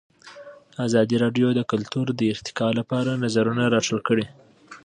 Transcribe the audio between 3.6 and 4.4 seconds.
راټول کړي.